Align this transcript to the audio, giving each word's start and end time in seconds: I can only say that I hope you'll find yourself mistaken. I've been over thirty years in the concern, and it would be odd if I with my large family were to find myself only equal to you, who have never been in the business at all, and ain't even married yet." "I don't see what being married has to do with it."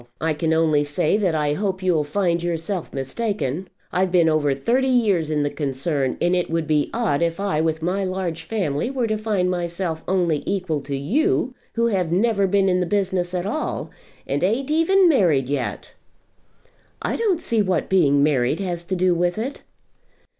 I 0.19 0.33
can 0.33 0.51
only 0.51 0.83
say 0.83 1.15
that 1.17 1.35
I 1.35 1.53
hope 1.53 1.83
you'll 1.83 2.03
find 2.03 2.41
yourself 2.41 2.91
mistaken. 2.91 3.67
I've 3.91 4.11
been 4.11 4.29
over 4.29 4.55
thirty 4.55 4.87
years 4.87 5.29
in 5.29 5.43
the 5.43 5.51
concern, 5.51 6.17
and 6.19 6.35
it 6.35 6.49
would 6.49 6.65
be 6.65 6.89
odd 6.91 7.21
if 7.21 7.39
I 7.39 7.61
with 7.61 7.83
my 7.83 8.03
large 8.03 8.41
family 8.41 8.89
were 8.89 9.05
to 9.05 9.15
find 9.15 9.47
myself 9.51 10.03
only 10.07 10.41
equal 10.47 10.81
to 10.85 10.97
you, 10.97 11.53
who 11.73 11.85
have 11.85 12.11
never 12.11 12.47
been 12.47 12.67
in 12.67 12.79
the 12.79 12.87
business 12.87 13.35
at 13.35 13.45
all, 13.45 13.91
and 14.25 14.43
ain't 14.43 14.71
even 14.71 15.07
married 15.07 15.49
yet." 15.49 15.93
"I 17.03 17.15
don't 17.15 17.39
see 17.39 17.61
what 17.61 17.87
being 17.87 18.23
married 18.23 18.59
has 18.59 18.81
to 18.85 18.95
do 18.95 19.13
with 19.13 19.37
it." 19.37 19.61